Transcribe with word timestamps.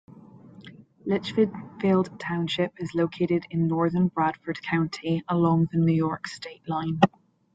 Litchfield 1.05 2.19
Township 2.19 2.71
is 2.81 2.95
located 2.95 3.45
in 3.51 3.67
northern 3.67 4.07
Bradford 4.07 4.59
County, 4.63 5.23
along 5.29 5.67
the 5.71 5.77
New 5.77 5.93
York 5.93 6.25
state 6.25 6.67
line. 6.67 6.99